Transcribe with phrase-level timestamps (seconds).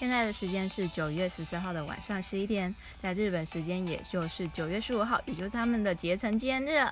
[0.00, 6.90] 现在的时间是九月十四号的晚上十一点，在日本时间也就是九月十五号，也就是他们的结成纪念日。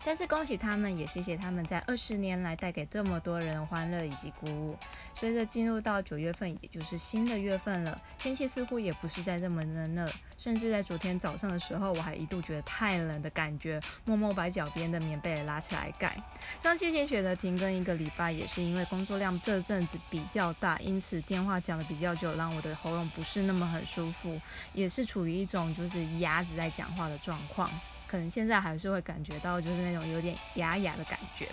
[0.00, 4.76] 再次恭喜他们，也谢谢他们在二十年来带给这么多人欢乐以及鼓舞。
[5.14, 16.14] 随着进入到九月份，也就是新的月份了，天气似乎也不是再这么冷了，甚至在昨天早上的时候，我还一度觉得太冷的感觉，默默把脚边的棉被拉起来盖。
[16.62, 24.40] 上期前选择停更一个礼拜，也是因为工作量这阵子比较大，因此电话讲的比较久，让我的喉咙不是那么很舒服，
[24.72, 27.70] 也是处于一种就是鸭子在讲话的状况。
[28.06, 31.48] 可能现在还是会感觉到就是那种有点哑哑的感觉，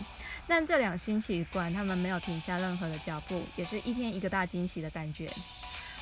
[0.52, 5.30] 但这两星期管他们没有停下任何的脚步，也是一天一个大惊喜的感觉。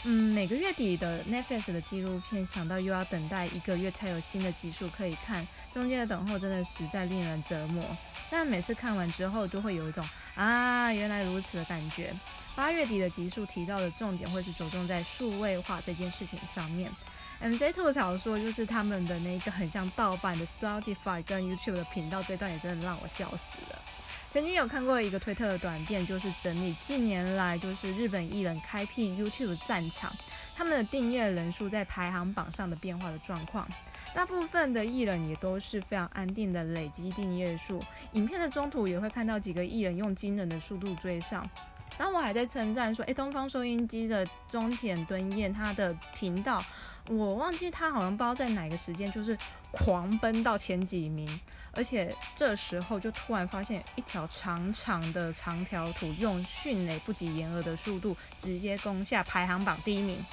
[0.05, 7.86] 嗯，每个月底的 Netflix 的纪录片，想到又要等待一个月才有新的集数可以看，中间的等候真的实在令人折磨。
[8.31, 12.11] 但每次看完之后，都会有一种啊原来如此的感觉。
[12.55, 16.92] 八月底的集数提到的重点会是着重在数位化这件事情上面。
[17.39, 23.80] MJ 吐槽说，就是他们的那个很像盗版的 Spotify 跟 YouTube 的频道，这段也真的让我笑死了。
[24.31, 30.11] 曾经有看过一个推特的短片，就是整理近年来就是日本艺人开辟 YouTube 战场，
[30.55, 33.67] 他们的订阅人数在排行榜上的变化的状况。
[34.13, 41.43] 大部分的艺人也都是非常安定的累积订阅数，影片的中途也会看到几个艺人用惊人的速度追上。
[41.97, 46.64] 当我还在称赞说，诶，东方收音机的中田敦彦他的频道。
[47.09, 49.35] 我忘记他好像不知道在哪个时间，就是
[49.71, 51.27] 狂奔到前几名，
[51.71, 60.23] 而且这时候就突然发现一条长长的长条图，用迅雷不及掩耳的速度直接攻下排行榜第一名。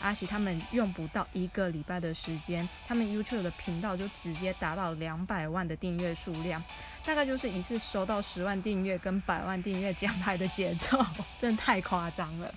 [0.00, 6.60] 阿喜他们用不到一个礼拜的时间，他们 YouTube 的频道就直接达到两百万的订阅数量，
[7.04, 10.98] 大概就是一次收到十万订阅跟百万订阅奖牌的节奏，
[11.38, 12.52] 真的太夸张了。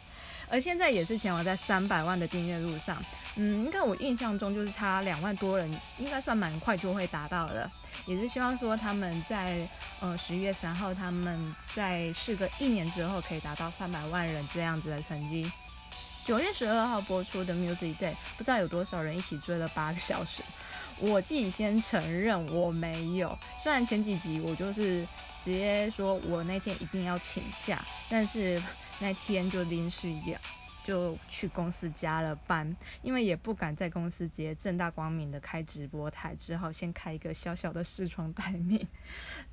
[0.50, 3.04] 而现在也是前往在三百万的订阅路上，
[3.36, 7.70] 嗯，应该我印象中就是差两万多人，应该算蛮快就会达到了。
[8.06, 9.68] 也是希望说他们在
[10.00, 15.52] 呃十一月三号，他们在事隔一年之后可以达到三百万人这样子的成绩。
[16.26, 20.44] 九月十二号播出的 Music Day，不知道有多少人一起追了八个小时。
[21.00, 25.06] 我自己先承认我没有，虽然前几集我就是
[25.44, 28.62] 直接说我那天一定要请假，但是。
[29.00, 30.40] 那天就临时要
[30.84, 38.88] 就去公司加了班，因为也不敢在公司直接正大光明的开直播台，只好先开一个小小的视窗待命。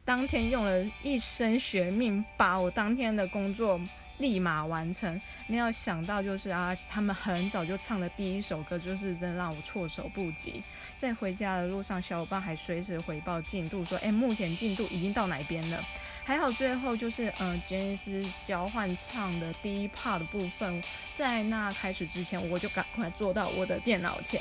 [0.05, 3.81] 当天用了一身学命，把我当天的工作
[4.23, 5.21] 立马完成。
[5.47, 10.63] 没有想到就是啊，他们很早就唱的第一首歌，就是真的让我措手不及。
[10.97, 15.85] 在回家的路上，小伙伴还随时回报进度，说：“哎，目前进度已经到哪边了？”
[16.25, 20.81] 还好，最后就是嗯，杰尼斯交换唱的第一 part 的部分，
[21.17, 24.41] 在那开始之前，我就赶快坐到我的电脑前。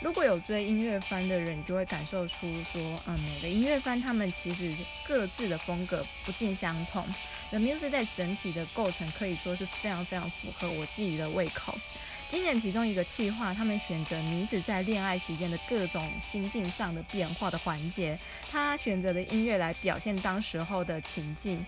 [0.00, 4.74] 如果有追音乐番的人，你就会感受出说，嗯，每个音乐番他们其实
[5.06, 7.04] 各自的风格不尽相同。
[7.50, 11.78] The Music 在整体的构成可以说是非常非常符合我自己的胃口。
[12.28, 18.16] 今年其中一个企划，他们选择女子在恋爱期间的各种心境上的变化的环节，
[18.50, 21.66] 他选择的音乐来表现当时候的情境。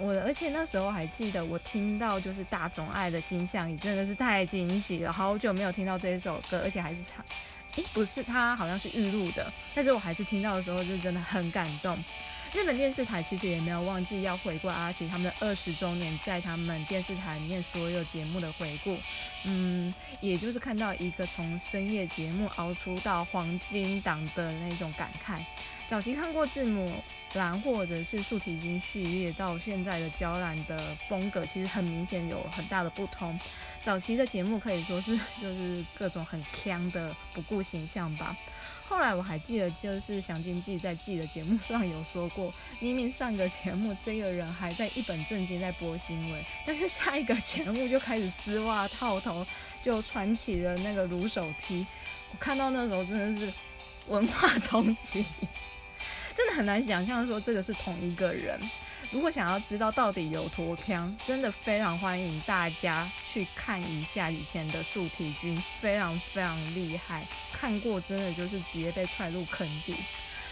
[0.00, 5.12] 我而且那时候还记得，我听到就是大众爱的心象，也真的是太惊喜了。
[5.12, 7.24] 好久没有听到这一首歌，而且还是唱，
[7.74, 11.98] 诶，不是，他好像是预录的，但是我还是听到的时候就真的很感动。
[12.54, 18.96] 日本电视台其实也没有忘记要回顾阿喜他们的二十周年，在他们电视台里面所有节目的回顾，
[19.44, 25.38] 嗯，也就是看到一个从深夜节目熬出到黄金档的那种感慨。
[25.88, 26.92] 早期看过字母
[27.34, 33.38] 蓝或者是竖提琴序列，到现在的娇兰的风格，其实很明显有很大的不同。
[33.82, 38.36] 早期的节目可以说是就是各种很腔的不顾形象吧。
[38.88, 42.50] 后来我还记得，就是祥金记在记的节目上有说过，
[42.80, 49.46] 明明上个节目这个人还在一本正经在播新闻，但是下一个节目就开始丝袜套头，
[49.82, 51.86] 就穿起了那个撸手梯。
[52.32, 53.52] 我看到那时候真的是
[54.06, 55.22] 文化冲击，
[56.34, 58.58] 真的很难想象说这个是同一个人。
[59.10, 67.26] 如果想要知道到底有多强，真的非常欢迎大家去看一下以前的竖体君，非常非常厉害。
[67.52, 69.94] 看过真的就是直接被踹入坑底。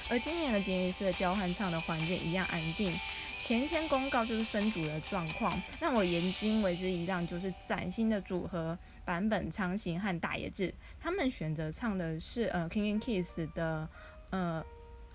[0.08, 2.92] 而今年的杰尼斯的交换唱的环境一样安定。
[3.42, 13.88] 前一天公告就是分组的状况，让我眼睛为之一亮，就是崭新的组合版本仓行和大野智，他们选择唱的是呃 King and Kiss 的
[14.30, 14.64] 呃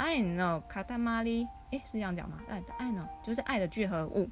[0.01, 1.48] I know Katamari。
[1.69, 2.38] 诶，是这样讲吗？
[2.50, 4.27] 爱的爱呢，就是爱的聚合物。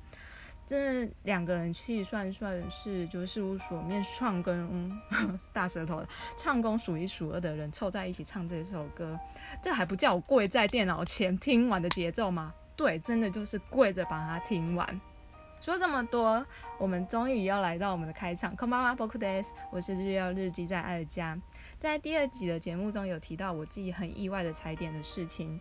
[0.65, 4.91] 这两个人其实算算是就是事务所面唱跟
[5.53, 6.03] 大舌头
[6.37, 9.17] 唱功数一数二的人凑在一起唱这首歌，
[9.61, 12.51] 这还不叫我跪在电脑前听完的节奏吗？
[12.75, 14.99] 对，真的就是跪着把它听完。
[15.61, 16.43] 说这么多，
[16.79, 18.55] 我们终于要来到我们的开场。
[18.55, 21.37] 空巴巴 b o k days，我是日曜日记在爱的家。
[21.79, 25.57] 在第二集的节目中有提到我自己很意外的踩点的事情。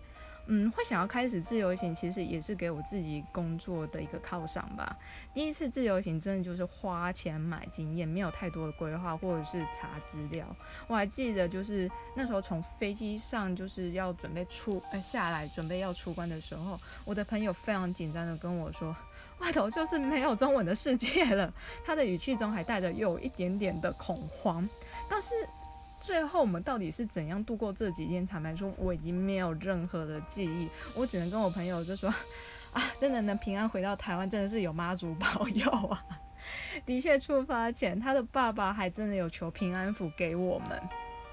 [0.50, 4.97] 嗯，会想要开始自由行，其实也是给我自己工作的一个犒赏吧。
[5.35, 10.47] 第一次自由行真的就是花钱买经验，没有太多的规划或者是查资料。
[10.87, 18.97] 我还记得就是那时候从飞机上就是要准备出呃下来准备要出关的时候，我的朋友非常紧张的跟我说。
[19.41, 21.53] 外头就是没有中文的世界了，
[21.85, 24.67] 他的语气中还带着有一点点的恐慌。
[25.09, 25.35] 但是
[26.00, 28.26] 最后我们到底是怎样度过这几天？
[28.26, 32.08] 坦白说，我已经没有任何的记忆，我只能跟我朋友就说：
[32.72, 36.04] 啊，真的能平安回到台湾，真的是有妈祖保佑啊！
[36.86, 40.80] 的确，出发前他的爸爸还真的有求平安符给我们。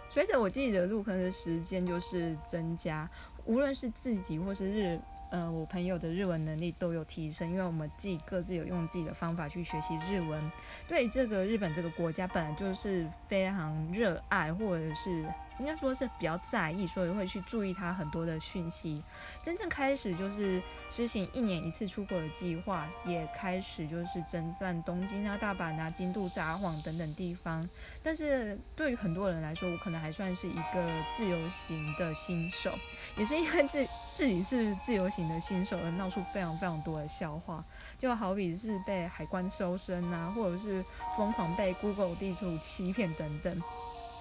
[0.10, 3.10] 随着我自己的入坑的时间就是增加，
[3.46, 5.00] 无论是自己或是日。
[5.36, 10.50] 呃，我朋友的日文能力都有提升，因为我们自己各自有用自己的方法去学习日文。
[10.88, 15.26] 对这个日本这个国家，本来就是非常热爱，或者是。
[15.60, 19.02] 应该说是比较在意，所以会去注意他很多的讯息。
[19.42, 27.68] 真正开始就是实行一年一次出国的计划，也开始就是征战东京啊、大阪啊、京都、札幌等等地方。
[28.04, 30.86] 但是对于很多人来说，我可能还算是一个
[31.16, 31.38] 自由
[31.68, 32.72] 行的新手，
[33.18, 37.64] 也是因为自自己是自由行的新手而闹出非常非常多的笑话，
[37.98, 40.84] 就好比是被海关搜身啊，或者是
[41.18, 43.62] 疯狂被 Google 地图欺骗等等。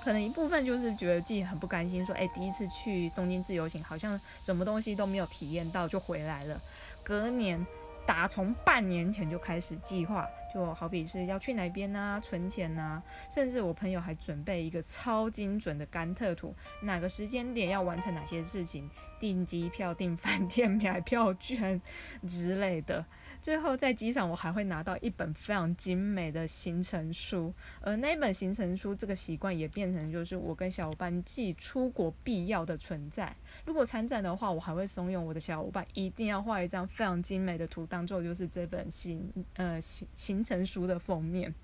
[0.04, 6.60] 可能一部分就是觉得自己很不甘心，说，哎，第一次去东京自由行，好像什么东西都没有体验到就回来了。
[7.02, 7.66] 隔年，
[8.06, 21.80] 打从半年前就开始计划，就好比是要去哪边啊，存钱啊，甚至我朋友还准备一个超精准的甘特图，哪个时间点要完成哪些事情，订机票、订饭店、 买票券
[22.28, 23.02] 之类的。
[23.44, 27.52] 最后在机场，我还会拿到一本非常精美的行程书，
[27.82, 33.36] 而那本行程书这个习惯也变成就是我跟小伙伴寄出国必要的存在。
[33.66, 41.54] 如果参展的话，我还会怂恿我的小伙伴一定要画一张非常精美的图，当做就是这本行呃行行程书的封面。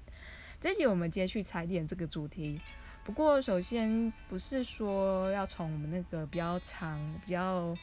[0.61, 2.61] 这集我们接续踩点这个主题，
[3.05, 7.75] 不过首先不是说要从我们那个比较长比较。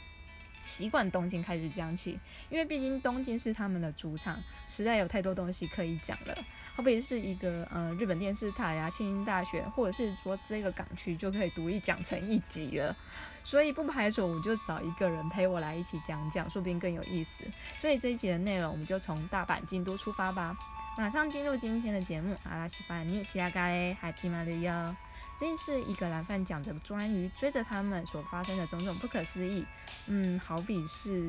[0.67, 2.19] 习惯东京开始讲起，
[2.49, 4.37] 因为毕竟东京是他们的主场，
[4.67, 6.37] 实在有太多东西可以讲了。
[6.75, 12.95] 好比是一个呃日本电视台呀、庆应大学，或者是说这个港区就可以独立讲成一集了。
[13.43, 17.45] 所以不排除我就找一个人陪我来一起讲讲，说不定更有意思。
[17.79, 20.55] 所以这一集的内容，我们就从大阪、京都出发吧。
[20.97, 24.95] 马上进入今天的节目，阿拉西班尼西亚咖喱海基马旅游。
[25.39, 29.63] 这是一个蓝饭讲的专于追着他们所发生的种种不可思议，
[30.07, 31.27] 嗯，好比是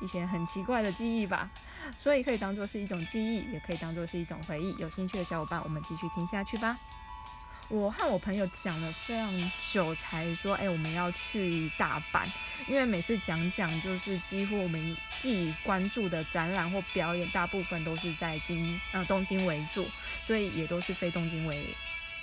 [0.00, 1.50] 一些很奇怪的记忆吧，
[1.98, 4.74] 所以可以当做是一种记忆，也可以当做是一种回忆。
[4.78, 6.78] 有兴趣的小伙伴，我们继续听下去吧。
[7.70, 9.30] 我和我朋友讲了非常
[9.72, 12.26] 久，才说，哎，我们要去大阪，
[12.66, 19.86] 因为每次讲讲，就是几乎我们既关注的展览或表演，大部分都是在京呃东京为主，
[20.26, 21.62] 所以也都是非东京为。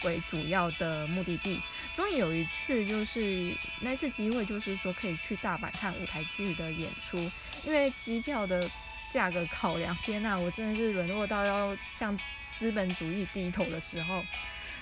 [0.04, 1.62] 为主要的目的地，
[1.96, 7.18] 终于有一次，就是那次机会，就是说可以去大阪看舞台剧的演出。
[7.64, 8.70] 因为机票的
[9.12, 12.18] 价格考量，天呐，我真的是沦落到要向
[12.60, 14.24] 资本主义低头的时候。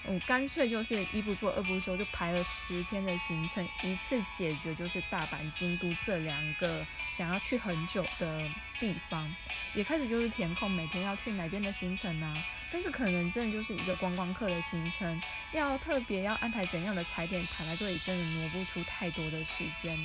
[0.06, 8.44] 我干脆就是一不做二不休，就排了十天的行程，一次解决就是大阪、京都这两个想要去很久的
[8.78, 9.34] 地方，
[9.74, 12.34] 也开始就是填空每天要去哪边的行程啊。
[12.70, 15.22] 但是可能真的就是一个观光客的行程，
[15.54, 19.98] 要特别要安排怎样的踩点，坦白说也真的挪不出太多的时间。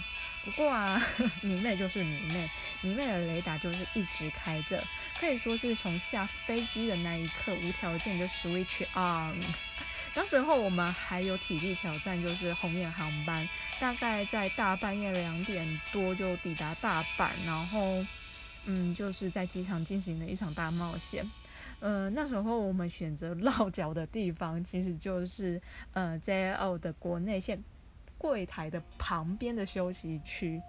[0.45, 1.03] 不过啊，
[1.43, 2.49] 迷妹就是迷妹，
[2.83, 4.83] 迷妹的雷达就是一直开着，
[5.19, 9.35] 可以说是从下飞机的那一刻无条件就 switch on。
[10.15, 13.49] 那时候我们还有体力挑战，就是红眼航班，
[13.81, 18.05] 大概在大半夜两点多就抵达大阪，然后，
[18.67, 21.25] 嗯，就是在机场进行了一场大冒险。
[21.81, 25.63] 呃，那时候我们选择落脚的地方，其实就是
[25.93, 27.63] 呃 JL 的国内线
[28.17, 30.61] 柜台的旁边的休息区。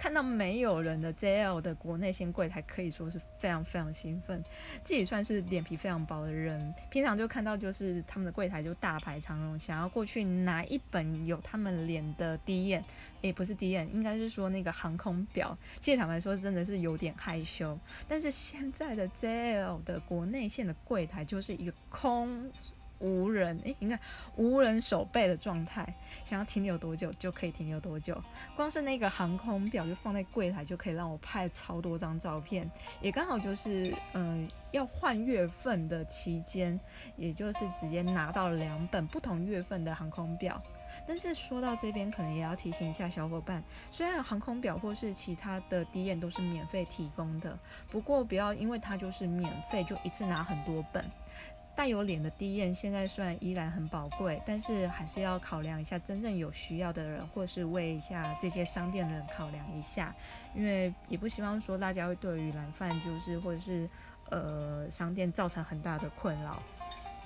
[0.00, 4.42] 看到没有人的 JL 的国内线柜台，可以说是非常非常兴奋。
[4.82, 12.82] 自己算是脸皮非常薄的人，平常就看到就是他们的柜台就大排长龙，想要过去拿一本有他们脸的第一眼，
[13.20, 15.54] 也不是第一眼，应该是说那个航空表。
[15.82, 17.78] 其实坦白说，真的是有点害羞。
[18.08, 22.50] 但是现在的 JL 的国内线的柜台就是一个空。
[23.00, 23.98] 无人诶，应该
[24.36, 25.86] 无人守备的状态，
[26.24, 28.22] 想要停留多久就可以停留多久。
[28.54, 32.70] 光是那个航空表就放在柜台，就可以让我拍超多张照片。
[33.00, 36.78] 也刚好就是嗯，要换月份的期间，
[37.16, 40.62] 也就是直接拿到两本不同月份的航空表。
[41.06, 47.58] 但是说到这边，可能也要提醒一下小伙伴，虽然航空表或是其他的 D N 都是免费提供的，
[47.90, 51.04] 不过不要因为它就是免费，就一次拿很多本。
[51.80, 60.14] 带有脸的低验现在虽然依然很宝贵，但是还是要考量一下真正有需要的人，或是为一下这些商店的人考量一下，
[60.54, 63.88] 因为也不希望说大家会对于蓝饭就是或者是
[64.28, 66.62] 呃商店造成很大的困扰。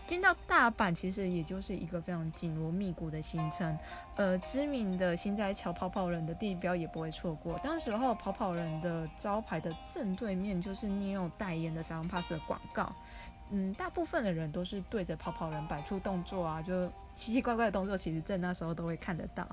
[0.07, 3.77] 进到大阪其实也就是一个非常紧锣密鼓的行程，
[4.15, 7.59] 呃，知名的新斋桥跑跑人的地标也不会错过。
[7.59, 12.95] 当时候跑跑人的招牌的正对面就是 Neo 代言的 Sun Pass 的广告。
[13.51, 19.47] 嗯，大部分的人都是对着跑跑人摆出动作啊，就奇奇怪怪的动作，其实在那时候都会看得到。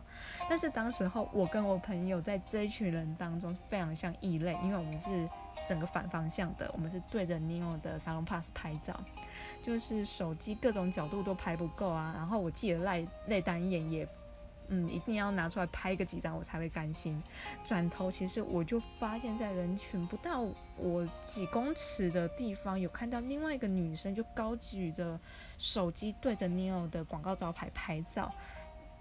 [0.50, 5.30] 但是当时候我跟我朋友在这一群人当中非常像异类，因为我们是
[5.68, 9.00] 整个反方向的，我们是对着 Neo 的 Salon Pass 拍照，
[9.62, 12.14] 就是手机各种角度都拍不够啊。
[12.16, 14.08] 然后我记得赖赖单眼也。
[14.74, 17.22] 嗯，一定要拿出来拍个几张，我才会甘心。
[17.66, 20.46] 转头，其实我就发现，在人群不到
[20.78, 25.20] 我几公尺的地方，有看到另外一个女生，就高举着
[25.58, 28.34] 手机对着 Neo 的广告招牌拍照。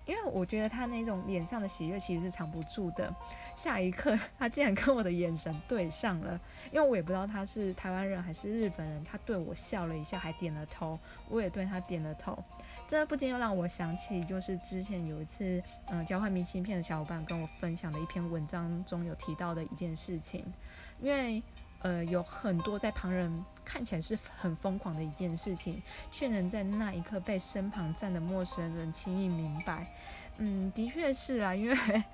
[0.06, 3.14] 因为我觉得她那种脸上的喜悦其实是藏不住的。
[3.54, 6.40] 下一刻，她竟然跟我的眼神对上了。
[6.72, 10.98] 因为我也不知道她是台湾人还是日本人，她对我笑了一下，还点了头，
[11.28, 12.42] 我也对她点了头。
[12.90, 20.44] 这不禁又让我想起，就是之前有一次，嗯，交换明信片的小伙伴跟我分享的一篇文章中有提到的一件事情。
[21.00, 21.40] 因为，
[21.82, 25.80] 呃，有很多在旁人看起来是很疯狂的一件事情，
[26.10, 29.86] 却能在那一刻被身旁站的陌生人轻易明白。
[30.38, 32.04] 嗯，的确是啊，因为，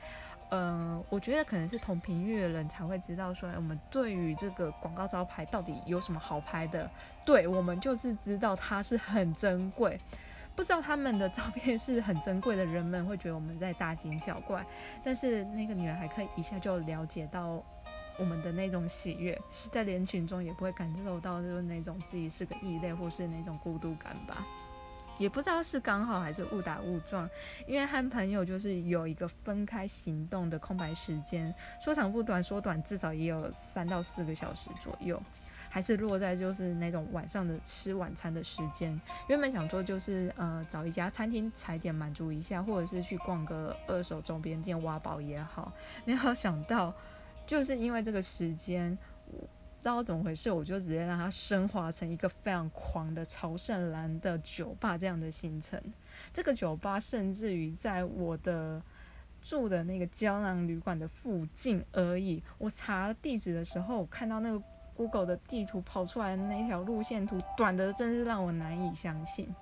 [0.50, 6.90] 嗯，我觉得可能是同频率的人才会知道，说我们对于这个广告招牌到底有什么好拍的。
[7.24, 9.98] 对我们就是知道它是很珍贵。
[10.56, 14.64] 不知道他们的照片是很珍贵的，人们会觉得我们在大惊小怪，
[15.04, 17.62] 但是那个女孩可以一下就了解到
[18.18, 19.38] 我们的那种喜悦，
[19.70, 24.46] 在人群中也不会感受到就是那种自己是个异类或是那种孤独感吧。
[25.18, 27.28] 也不知道是刚好还是误打误撞，
[27.66, 35.22] 因为和朋友就是有一个分开行动的空白时间，说长不短，说短至少也有三到四个小时左右。
[35.76, 38.98] 还是落在就是那种晚上的吃晚餐的时间。
[39.28, 45.70] 原本想说就是呃找一家餐厅踩点满足一下，或者是去逛个二手周边店挖宝也好。
[46.06, 46.94] 没有想到
[47.46, 48.96] 就是因为这个时间，
[49.30, 49.48] 不知
[49.82, 55.78] 道怎么回事，我就直接让它升华成一个非常狂的朝圣蓝的酒吧这样的行程。
[56.32, 58.82] 这个酒吧甚至于在我的
[59.42, 62.42] 住的那个胶囊旅馆的附近而已。
[62.56, 64.62] 我查地址的时候，我看到那个。
[64.96, 69.54] Google 的地图跑出来的那条路线图，短的真是让我难以相信。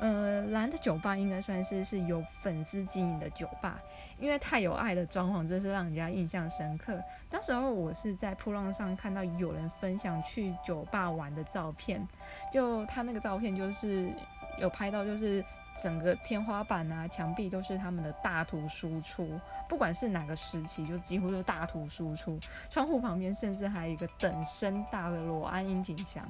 [0.00, 3.80] 呃，蓝的酒吧应该算是是有粉丝经营的酒吧，
[4.18, 7.00] 因为太有爱的装潢，真是让人家印象深刻。
[7.30, 12.06] 当时候我是在铺浪上看到有人分享去酒吧玩的照片，
[12.52, 14.12] 就他那个照片就是
[14.58, 15.42] 有拍到，就是
[15.82, 19.38] 整个天花板啊、墙壁都是他们的大图输出。
[19.68, 22.38] 不管是哪个时期，就几乎都大图输出。
[22.68, 26.24] 窗户旁边甚至还有一个等身大的裸安音景箱，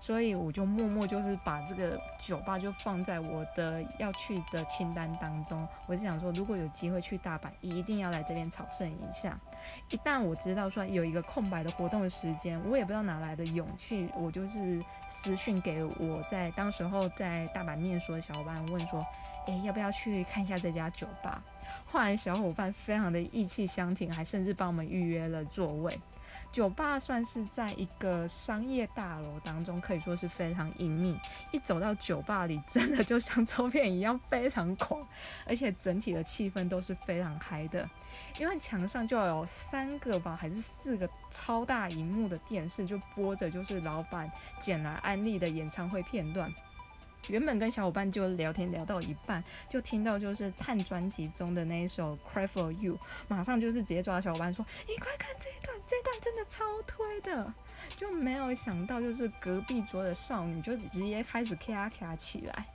[0.00, 5.66] 所以我就默默就是把这个酒吧就放在我的要去的清单当中。
[5.86, 9.38] 我是想说，如果有机会去大阪，一定要来这边朝圣一下。
[9.90, 19.04] 一旦我知道说有一个空白的活动的时间，我也不知道哪来的勇气，我就是私讯给我在当时候在大阪念书的小伙伴问说，
[19.46, 21.42] 诶，要不要去看一下这家酒吧？
[21.86, 25.98] 后来小伙伴非常的意气相挺，还甚至帮我们预约了座位。
[26.52, 31.16] 酒吧算是在一个商业大楼当中，可以说是非常隐秘。
[31.52, 35.06] 一走到酒吧里， 真的就像照片一样非常狂，
[35.46, 37.88] 而且整体的气氛都是非常嗨的。
[38.38, 44.30] 因为墙上就有三个吧，还是四个超大荧幕的电视，就播着就是老板
[44.60, 46.52] 剪来安利的演唱会片段。
[47.28, 52.94] 原本跟小伙伴就聊天聊到一半，就听到就是探专辑中的那一首《Cry for You》，
[53.28, 55.59] 马上就是直接抓小伙伴说：“你快看这，
[56.50, 57.52] 超推的。”
[57.96, 62.66] 就没有想到就是隔壁桌的少女就直接开始咔咔起来，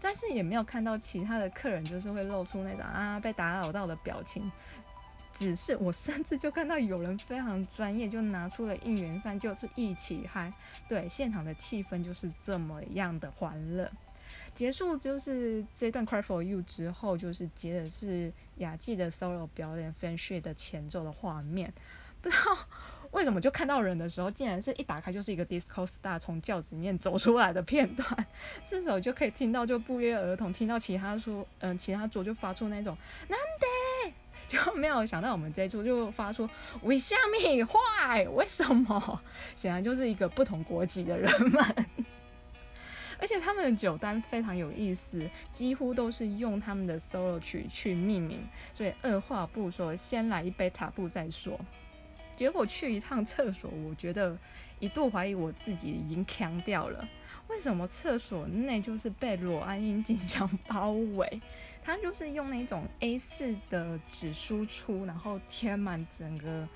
[0.00, 4.50] 但是也没有看到其他的客人就是会露出那种啊被打扰到的表情。
[5.32, 10.52] 只是我甚至就看到有人非常专业，就拿出了应援扇，就是一起嗨。
[10.88, 13.90] 对，现场的气氛就是这么样的欢乐。
[14.54, 21.74] 结束就是这段《Cry for You》之后，就是接的是雅纪的 solo 表演《f a n s h i 的前奏的画面。
[22.22, 22.56] 不知道
[23.14, 28.26] 为什么就看到人的时候，竟然是一打开就是一个 Disco Star 从轿子里面走出来的片段。
[28.68, 32.96] 这时候就可以听到，就不约而同听到其他说，嗯，其他桌就发出那种
[33.28, 34.12] 难得。
[34.46, 36.48] 就没有想到我们这一组就发出
[36.82, 38.28] 为虾米坏？
[38.28, 39.22] 为什么？
[39.54, 41.86] 显然就是一个不同国籍的人们，
[43.18, 48.44] 而且他们的酒单非常有意思，几乎都是用他们的 solo 曲去命名。
[48.74, 51.58] 所以二话不说，先来一杯塔布再说。
[52.36, 54.36] 结果去一趟厕所，我觉得
[54.78, 57.08] 一度怀疑我自己已经腔掉了。
[57.48, 61.40] 为什么厕所内就是被裸安音景象包围？
[61.84, 66.66] 它就是用那种 A 四的纸输出，然后贴满整个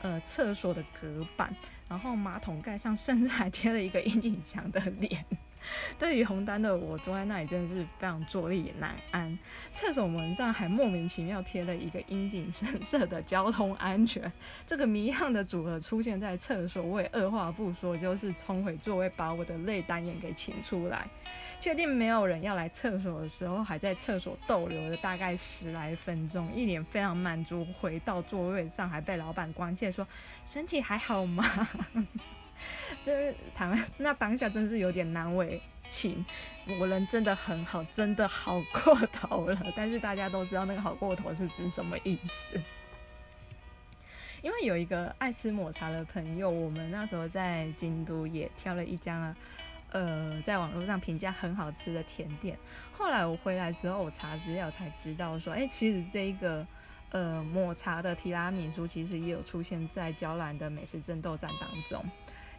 [0.00, 1.54] 呃厕所的隔板，
[1.88, 5.24] 然后马桶盖上甚至还贴了一个殷景祥的脸。
[5.98, 9.38] 对于红单的我，坐在那里真的是非常坐立难安。
[9.72, 14.30] 厕所门上还莫名其妙贴了一个阴茎深色的交通安全，
[14.66, 21.06] 这个谜样的组合出现在厕所，我也二话不说，就是冲回座位，把我的泪单眼给请出来。
[21.58, 30.06] 确定没有人要来厕所的时候，还在厕所逗留了大概十来分钟，一脸非常满足，回到座位上，还被老板关切说
[30.46, 31.44] ：“身体还好吗？”
[33.04, 36.24] 这谈那当下真是有点难为情，
[36.80, 39.72] 我人真的很好，真的好过头了。
[39.76, 42.60] 但是大家都知道那个好过头是指什么意思？
[44.42, 49.34] 因为有一个爱吃抹茶的朋友，我们那时候在京都也挑了一家，
[49.90, 52.56] 呃，在网络上评价很好吃的甜点。
[52.92, 56.64] 后来我回来之后，我查资料才知道说，哎，其实这一个
[57.10, 62.04] 呃抹茶的提拉米苏，其实也有出现在娇兰的美食争斗战当中。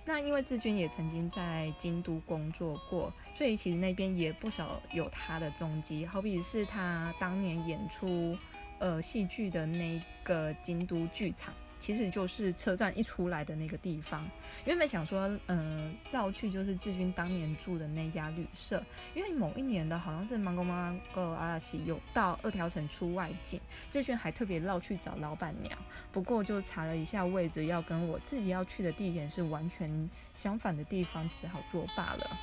[0.07, 6.05] 那因为志军也曾经在京都工作过，所以其实那边也不少有他的踪迹。
[6.05, 8.33] 好比是他当年演出
[8.79, 11.53] 呃戏剧的那个京都剧场。
[11.79, 14.29] 其实就是车站一出来的那个地方。
[14.65, 23.59] 原本想说，嗯，绕去就是志军当年住的那家旅社，因为某一年的好像是芒果芒果阿拉西有到二条城出外景，
[23.89, 25.77] 志军还特别绕去找老板娘。
[26.11, 32.37] 不过就查了一下位置，要跟我自己要去的地点是完全相反的地方，只好作罢了。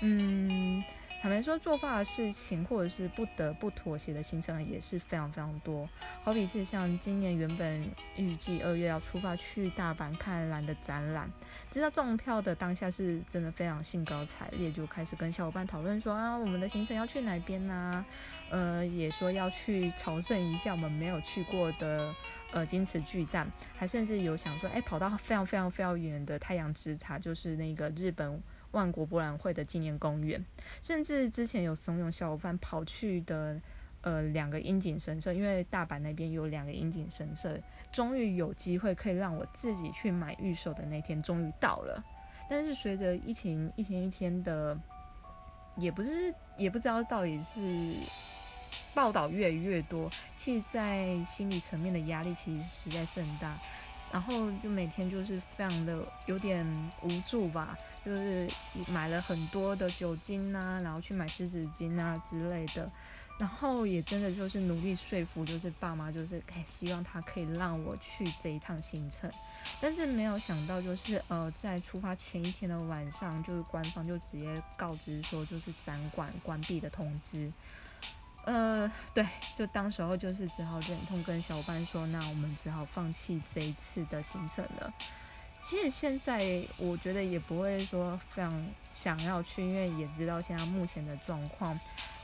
[0.00, 0.82] 嗯。
[1.22, 5.88] 坦白说，作罢的事情，或者是不得不妥协的行程也是非常非常多。
[6.24, 7.80] 好比是像今年原本
[8.16, 11.30] 预计二月要出发去大阪看蓝的展览，
[11.70, 18.04] 知道中票的当下是真的非常兴高采烈，就开始跟小伙伴讨论说啊，我们的行程要去哪边呢？
[18.50, 22.12] 呃，也说要去朝圣一下我们没有去过的
[22.50, 28.42] 呃金池巨蛋，还甚至有想说，哎，跑到非常非常非常远的太阳之塔，就是那个日本。
[28.72, 30.44] 万国博览会的纪念公园，
[30.82, 33.60] 甚至之前有怂恿小伙伴跑去的，
[34.00, 37.58] 呃，两个樱井神社，因为大阪那边有两个樱井神社，
[37.92, 42.04] 终于有机会可以让我自己去买预售的那天终于到了。
[42.50, 44.78] 但是随着疫情一天一天的，
[45.76, 47.60] 也不是也不知道到底是
[48.94, 53.56] 报道越来越多，其实在心理层面的压力其实实在是很大。
[54.12, 56.64] 然后就每天就是非常的有点
[57.00, 58.46] 无助吧，就是
[58.86, 62.88] 买了很多的酒精啊，然后去买湿纸巾啊之类的，
[63.38, 69.32] 然后也真的就是努力说服，就是爸妈就是希望他可以让我去这一趟行程，
[69.80, 77.50] 但是没有想到就是呃在出发前一天的晚上，就是官方就直接告知说就是展馆关闭的通知。
[78.44, 79.24] 呃，对，
[79.56, 84.92] 就当时候就是只好忍痛跟小伙伴说，那我们只好放弃这一次的行程了。
[85.62, 91.78] 其实现在我觉得也不会说非常想要去，因为也知道现在目前的状况，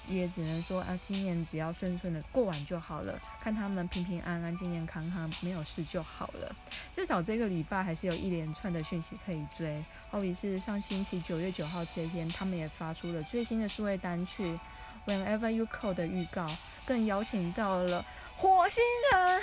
[0.09, 6.53] 也只能说啊，今年只要顺顺的过完就好了，看他们平平安安、健健康康，没有事就好了。
[6.93, 14.59] 至少这个礼拜还是有一连串的讯息可以追，好比是上星期九月九号这一天，他们也发出了最新的数位单曲。
[15.09, 16.47] Whenever you call 的预告，
[16.85, 18.05] 更邀请到了
[18.37, 19.43] 火星人。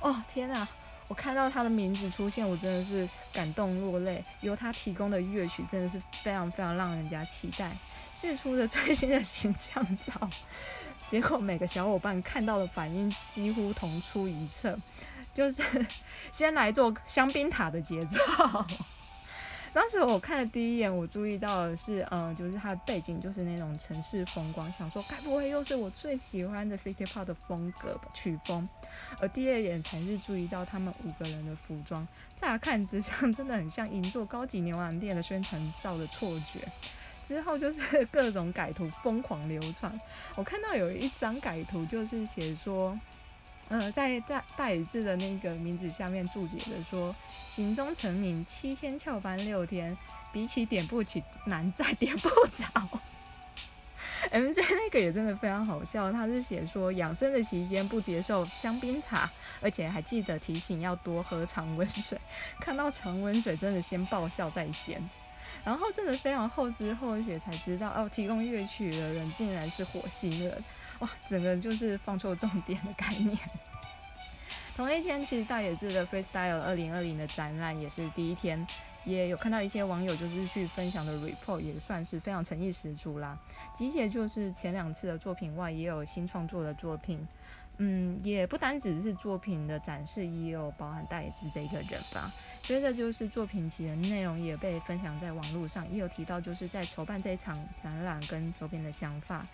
[0.00, 0.66] 哦天哪！
[1.06, 4.24] 我看到他的名字出现，我真的是感动落泪。
[4.40, 7.70] 由他提供的乐曲真的是非常非常让人家期待。
[8.10, 10.30] 试出的最新的形象照，
[11.10, 14.76] 结果每个小伙伴看到的反应几乎同出一辙，
[15.34, 15.62] 就是
[16.32, 18.18] 先来做香槟塔的节奏。
[19.76, 28.66] 当时我看的第一眼，我注意到的是，嗯，就是它的背景就是那种城市风光，想说该不会又是我最喜欢的 City Pop 的风格吧曲风？
[29.20, 32.08] 而第二眼才是注意到他们五个人的服装，
[32.40, 36.66] 乍看之下 真的很像银座高级牛郎店的宣传照的错觉。
[37.26, 40.00] 之后就是 各种改图疯狂流传，
[40.36, 42.98] 我看到有一张改图就是写说。
[43.68, 47.14] 呃，在大大理寺的那个名字下面注解的说，
[47.50, 49.96] 行踪成名七天翘班六天，
[50.32, 53.00] 比起点不起难再点不着。
[54.30, 62.18] M J 那个也真的非常好笑，他是写说养生的期间不接受香槟茶，而且还记得提醒要多喝常温水。
[62.60, 65.00] 看到常温水真的先爆笑再先，
[65.64, 70.64] 然后真的非常后知后觉才知道哦，提供乐曲的人竟然是火星人。
[71.00, 73.36] 哇，整个就是放错重点的概念。
[74.74, 78.66] 同一天，其实大野智的 Freestyle 二零二零的展览也是第一天，
[79.04, 83.38] 也有看到一些网友就是去分享的 report，也算是非常诚意十足啦。
[83.74, 87.26] 集结就是前两次的作品外，也有新创作的作品。
[87.78, 92.32] 嗯，也不单只是作品的展示，也有包含大野智这一个人吧。
[92.62, 99.46] 接着就是作品集的内容也被分享在网络上，也有提到就是在筹办这一场展览跟周边的想法。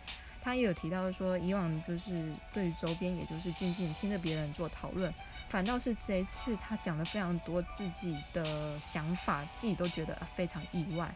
[0.42, 5.14] 他也有提到说，以往就是对周边，也就是静静听着别人做讨论，
[5.48, 11.14] 反倒是这一次他讲了非常多自己的想法，自己都觉得非常意外。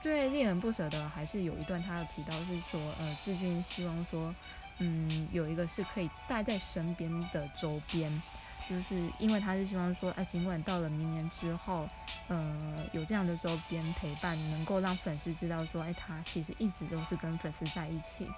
[0.00, 4.34] 最令人不舍的还是有一段，他有提到是说，呃，志军希望说，
[4.78, 8.22] 嗯，有一个是可以带在身边的周边。
[8.70, 11.88] 就是因为他是希望说，哎，尽管到了明年之后，
[12.28, 18.28] 呃，有这样的周边陪伴，能够让粉丝知道说，哎，他其实一直都是跟粉丝在一起。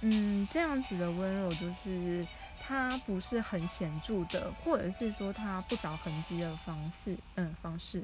[0.00, 2.26] 嗯，这样子的温柔，就是
[2.58, 8.02] 他不是很显著的，或者是说他不着痕迹的方式，嗯，方式。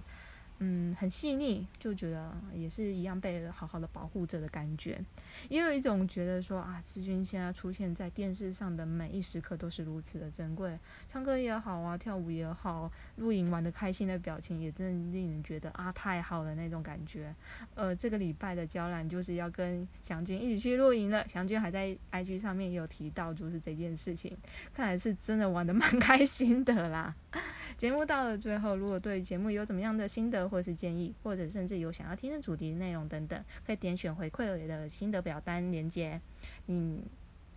[0.58, 5.00] 嗯，很细腻，就觉得也是一样被好好的保护着的感觉，
[5.48, 17.34] 也有一种觉得说啊，志军现在出现在电视上的每一时刻都是如此的珍贵，唱歌也好啊，跳舞也好，露营玩的开心的表情也真的令人觉得啊，太好了那种感觉。
[17.74, 24.36] 呃，这个礼拜的娇兰就是要跟祥君一起去露营了，祥君还在 IG 上面也有提到就是这件事情，
[24.72, 27.12] 看来是真的玩的蛮开心的啦。
[27.78, 36.20] 节目到了最后，如果对节目有怎么样的心得或是建议，或者甚至有想要听的主题内容等等，可以点选回馈的心得表单连接。
[36.66, 37.02] 嗯，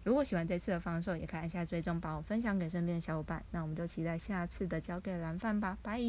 [0.05, 3.43] 如果喜欢这次的放送，也可以按下追踪，把我分享给身边的小伙伴。
[3.51, 5.99] 那我们就期待下次的交给蓝饭吧，拜。